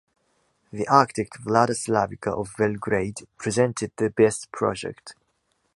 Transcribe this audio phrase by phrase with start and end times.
[0.73, 5.13] The architect Vlada Slavica of Belgrade presented the best project.